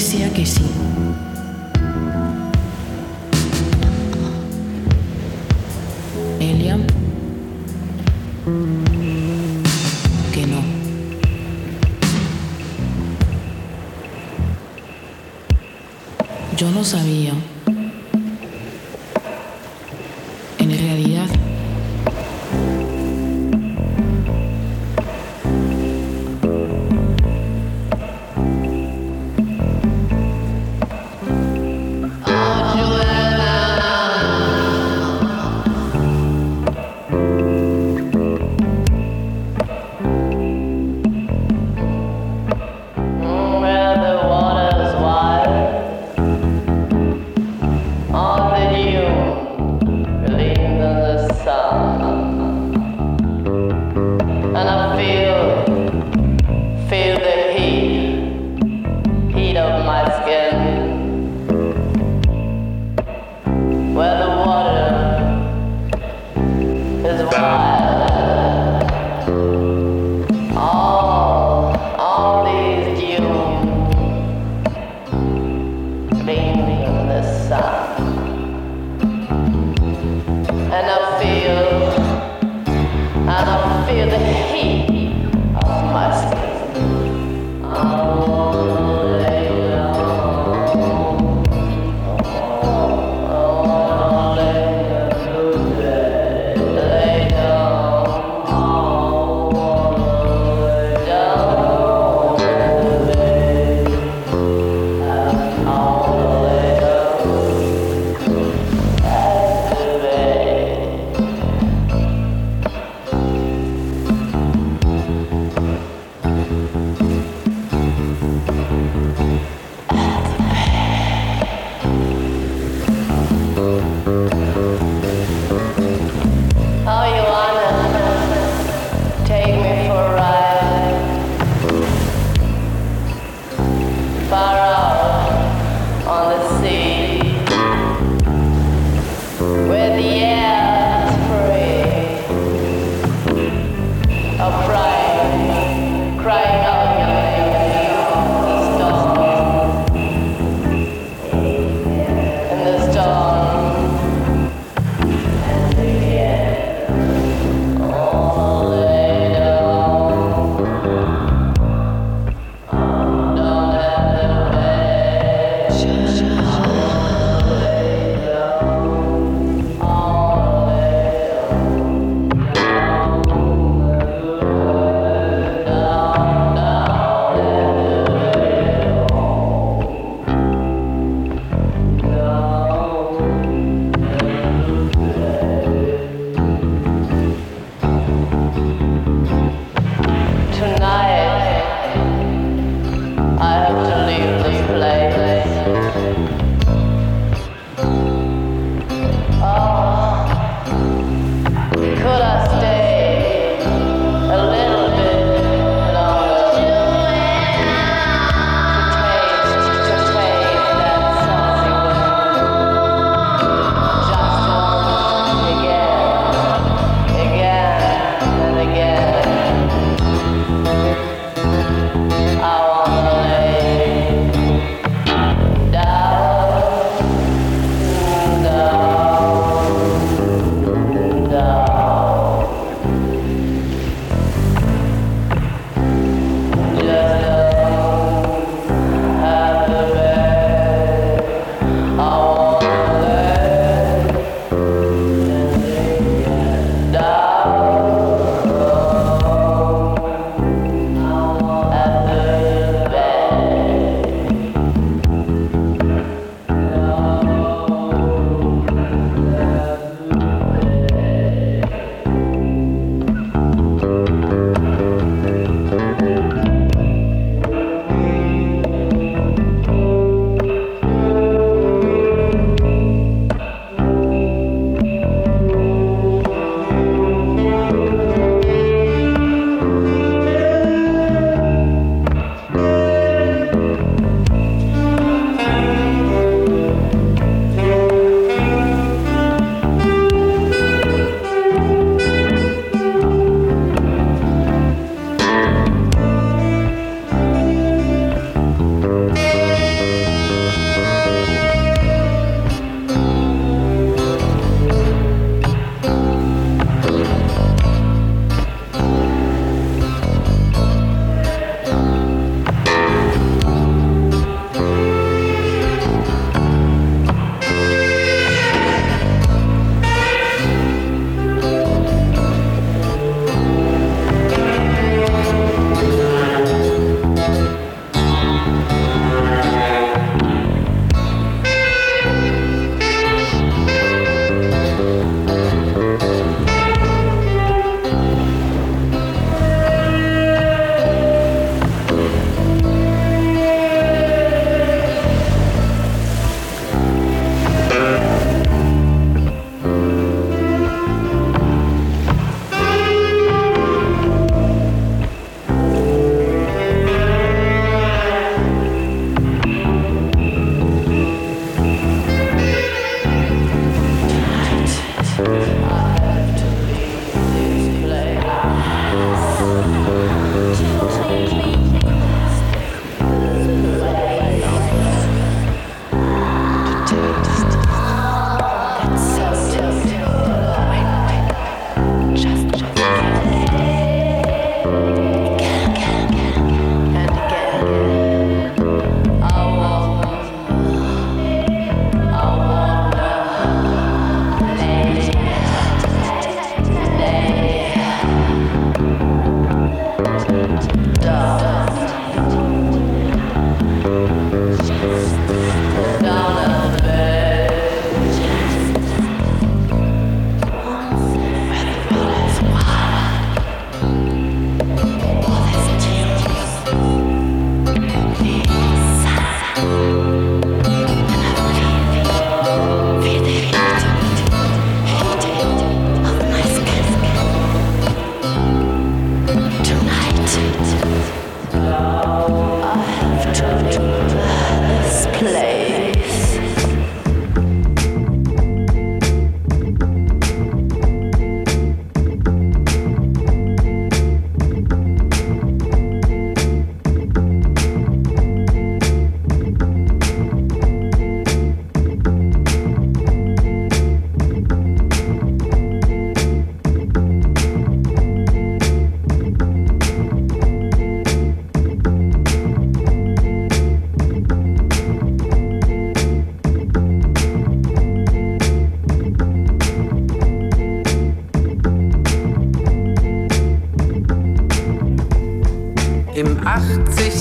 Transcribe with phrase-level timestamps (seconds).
[0.00, 0.62] él decía que sí
[6.40, 6.78] Elia
[10.32, 10.62] que no.
[16.56, 17.34] Yo no sabía.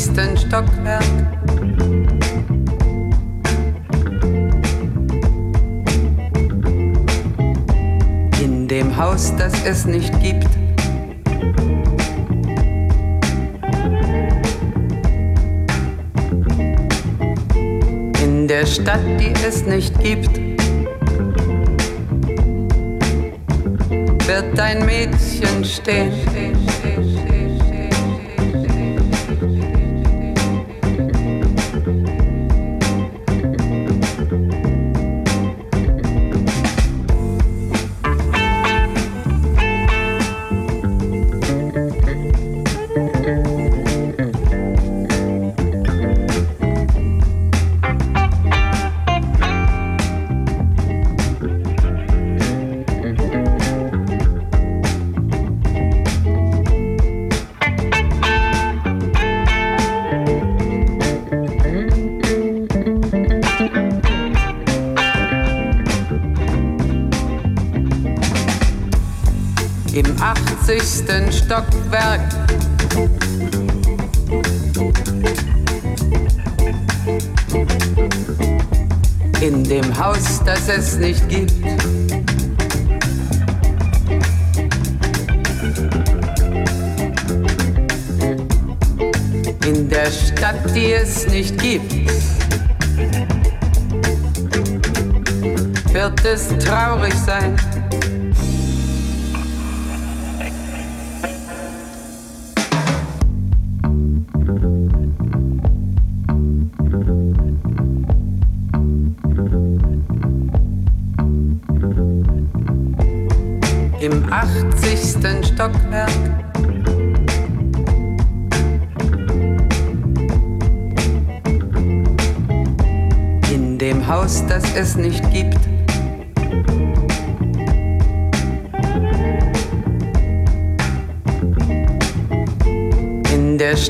[0.09, 1.03] Achtzigsten Stockwerk.
[8.41, 10.47] In dem Haus, das es nicht gibt.
[18.23, 20.39] In der Stadt, die es nicht gibt.
[24.27, 26.13] Wird ein Mädchen stehen.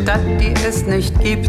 [0.10, 1.49] Stadt, die es nicht gibt.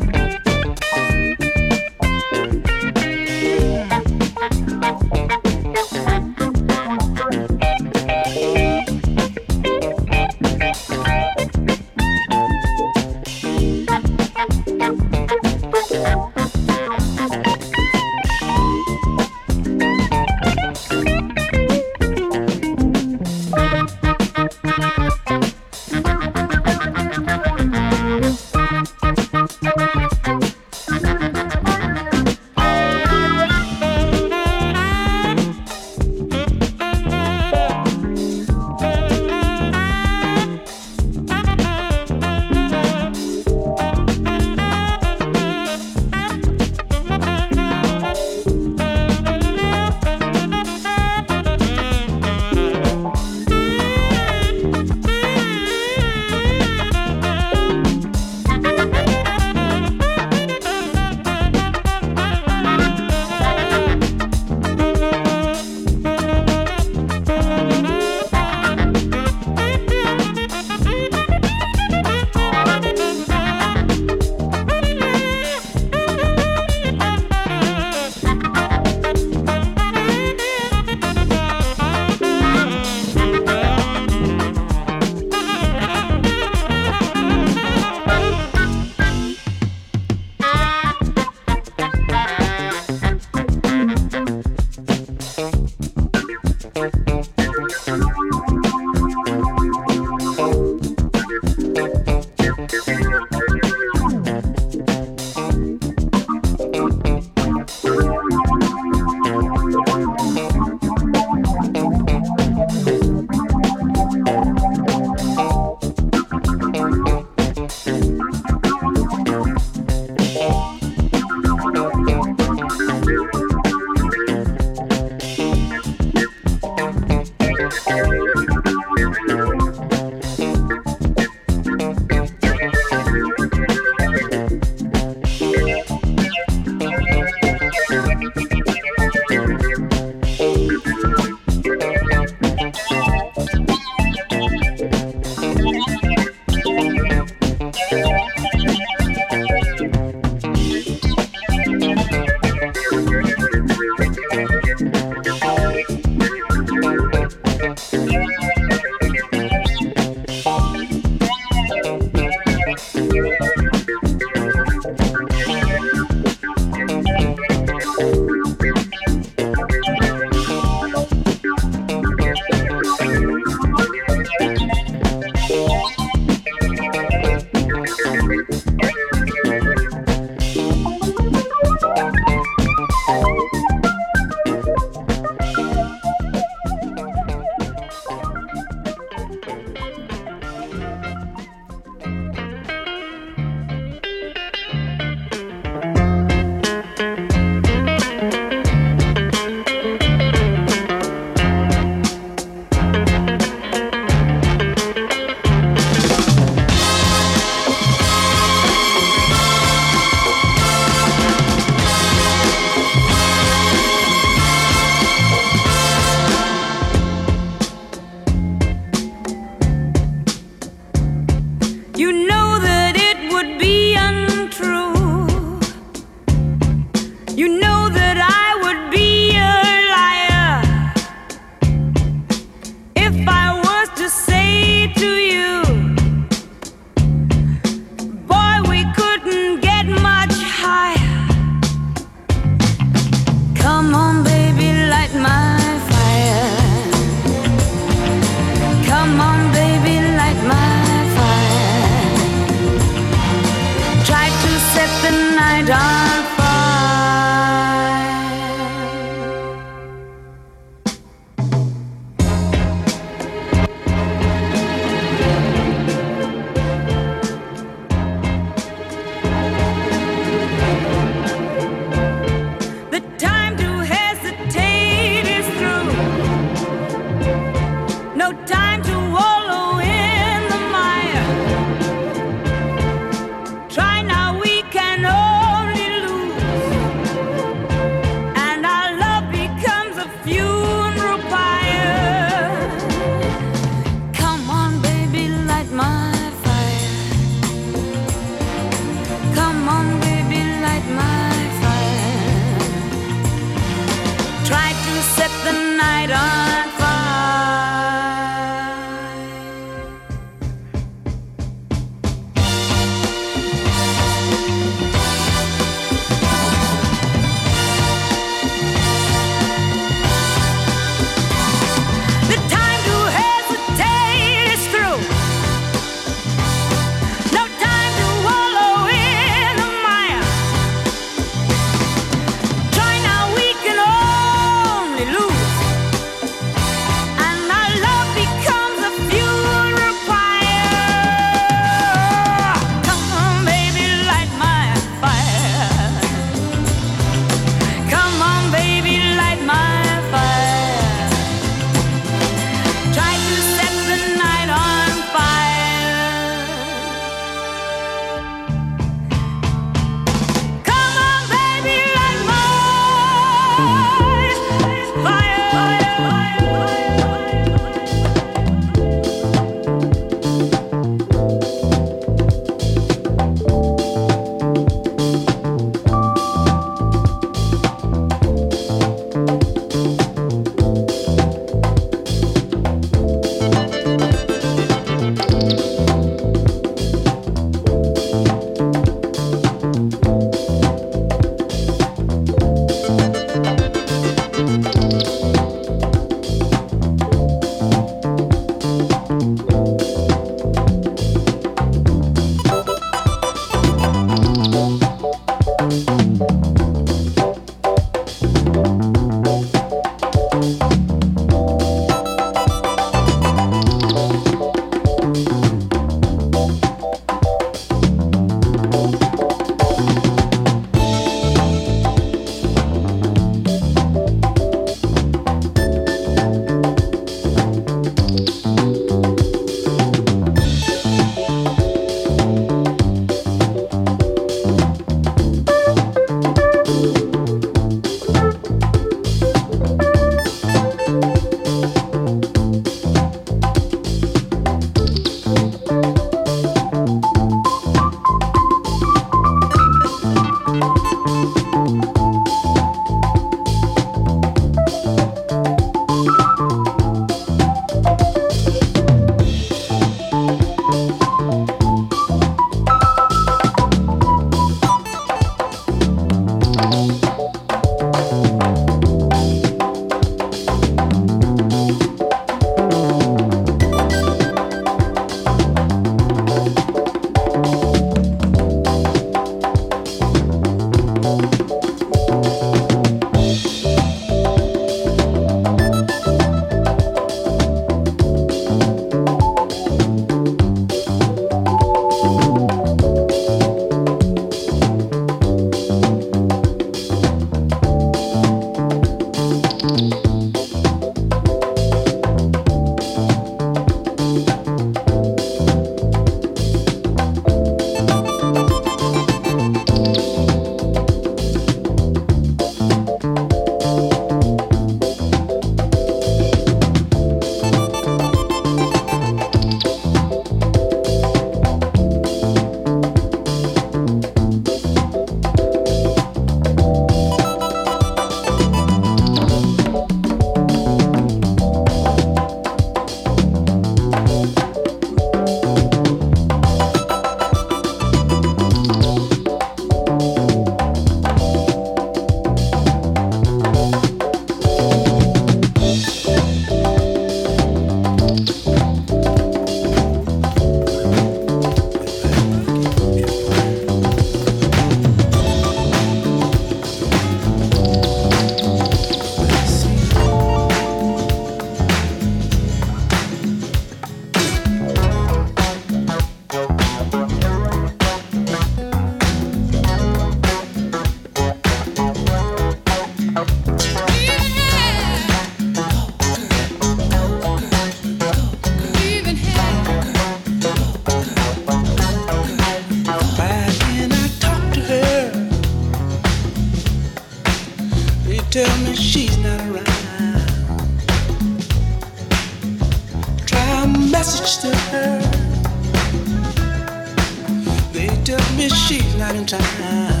[598.54, 600.00] she's not in town.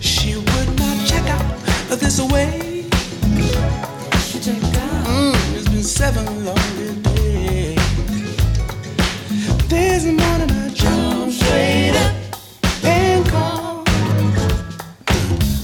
[0.00, 1.60] she would not check out
[1.98, 2.86] this way.
[4.26, 5.06] She checked out.
[5.06, 7.78] Mm, it's been seven lonely days.
[9.68, 13.84] This morning I jumped straight up and call.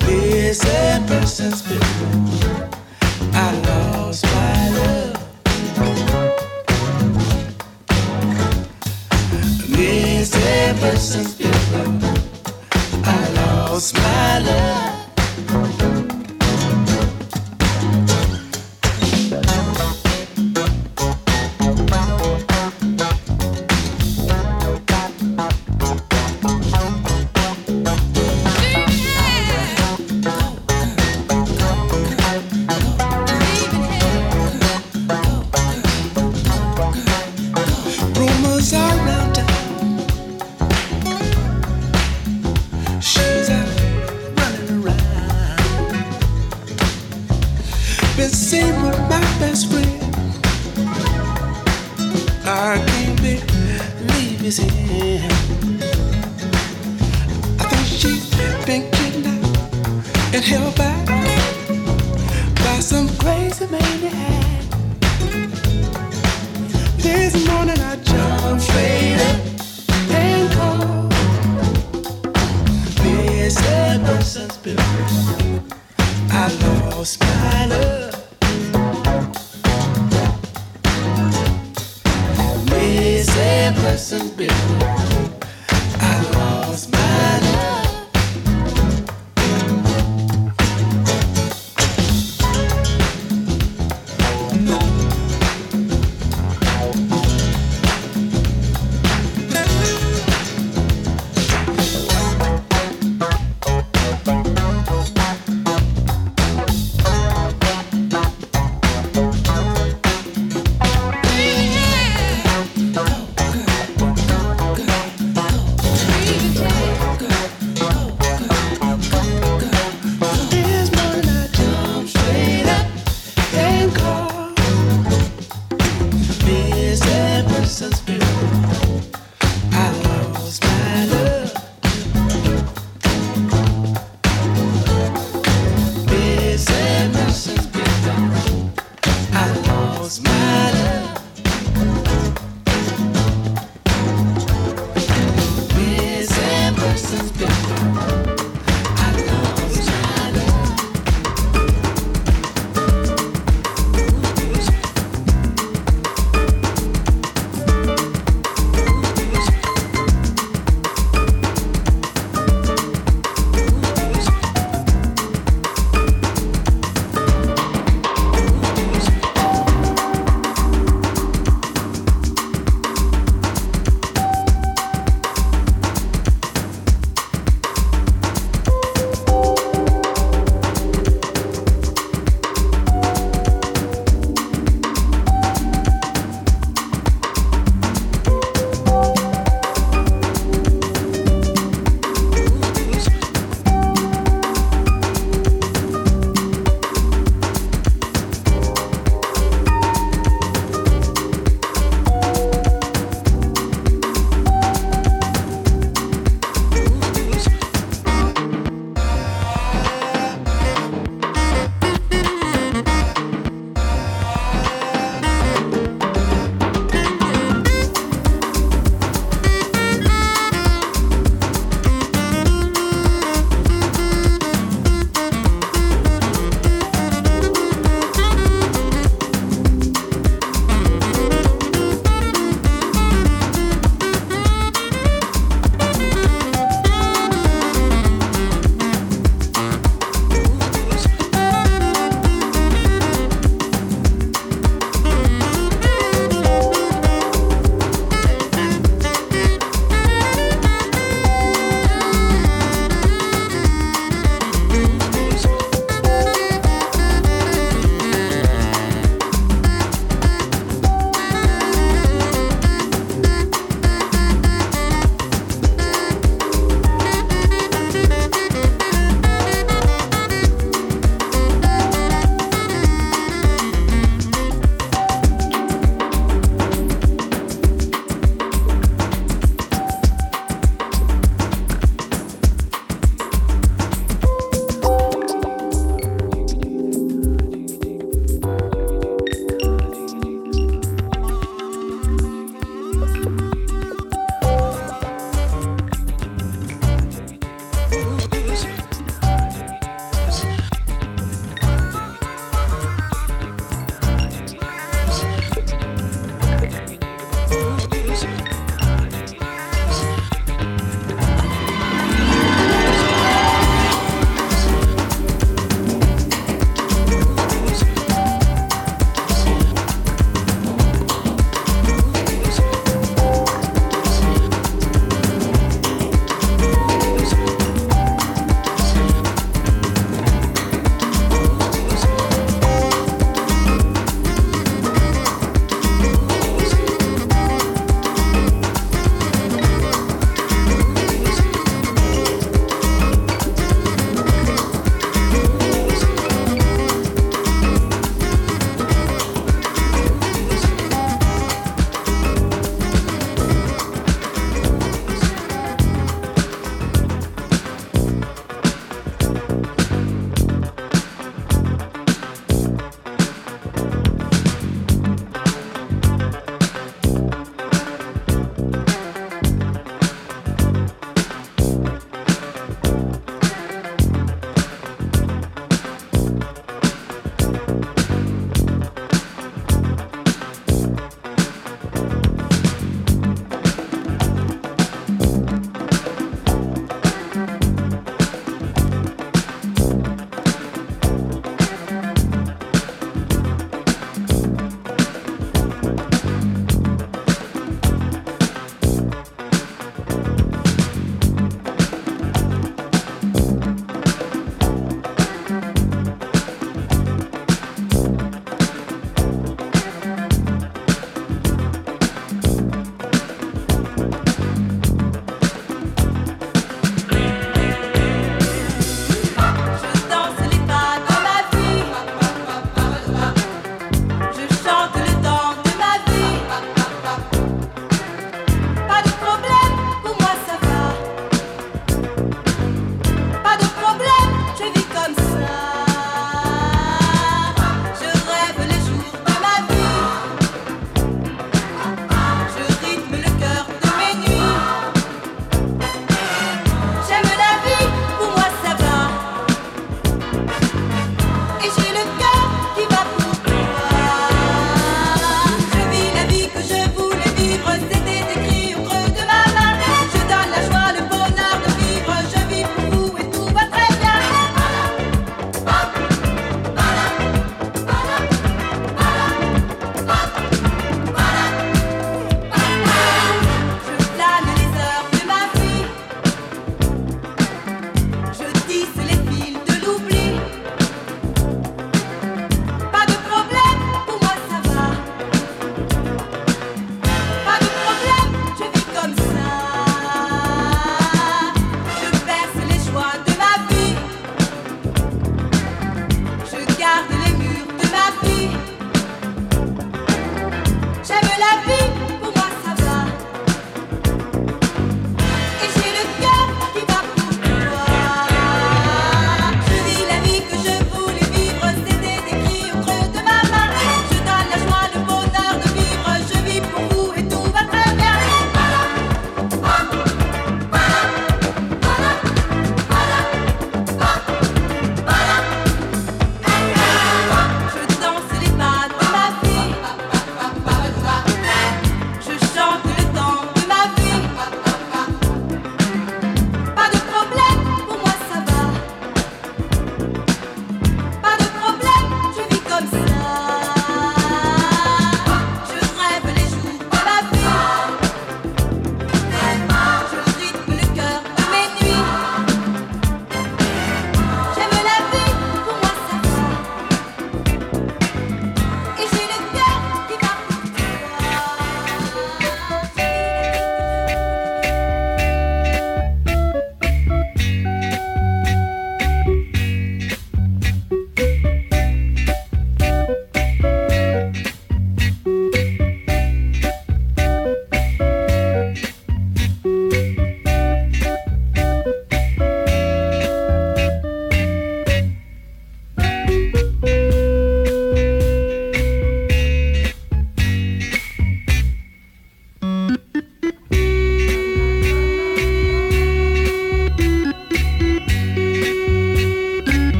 [0.00, 2.69] Busy person's business.
[11.00, 12.14] innocence pillow.
[13.04, 14.89] I lost my love.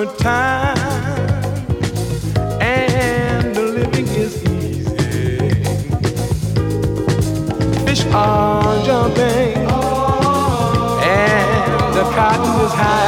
[0.00, 0.78] summertime,
[2.60, 5.38] and the living is easy.
[7.84, 9.56] Fish are jumping,
[11.02, 12.99] and the cotton is high.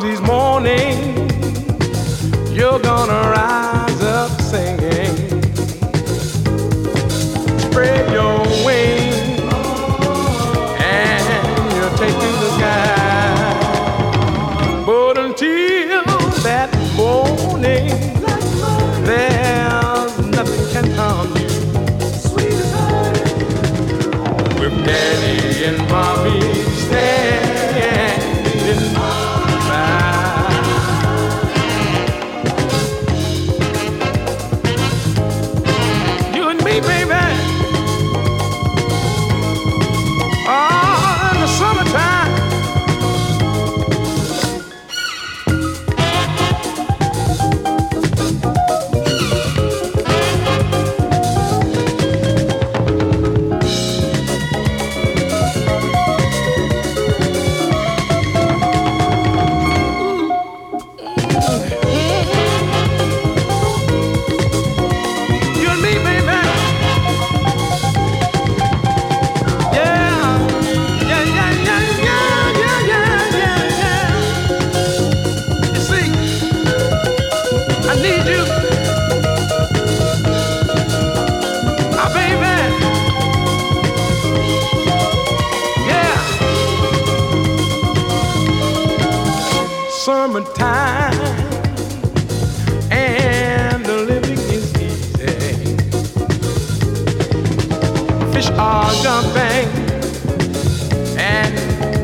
[0.00, 1.32] these mornings.
[2.52, 3.55] You're gonna rise.
[61.38, 61.85] Ooh.
[99.02, 99.68] jumping
[101.18, 101.56] and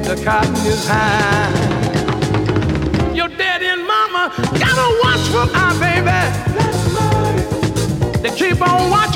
[0.05, 1.51] the cotton is high.
[3.15, 6.21] Your daddy and mama gotta watch for our baby.
[8.23, 9.12] They keep on watching.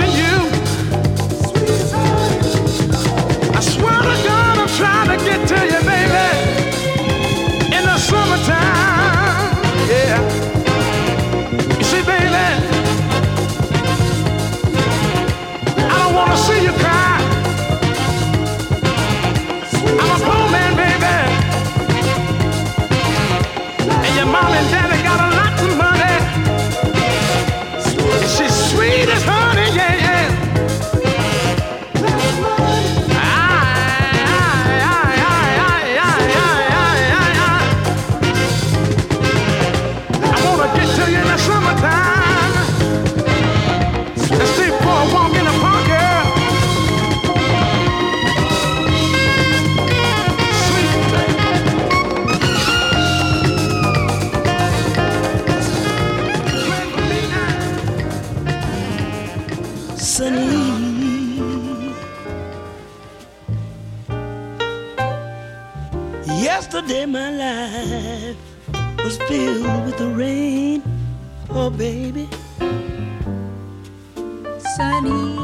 [74.86, 75.34] honey.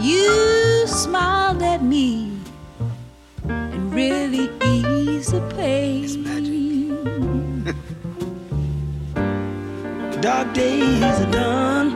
[0.00, 2.38] You smiled at me
[3.48, 6.06] and really eased the pain.
[10.20, 11.88] Dark days are done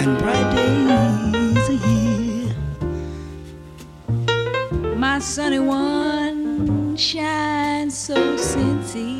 [0.00, 2.54] and bright days are here.
[4.96, 9.19] My sunny one shines so sincere.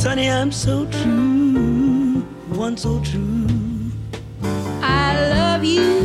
[0.00, 2.22] Sunny, I'm so true,
[2.56, 3.46] one so true.
[4.80, 5.99] I love you.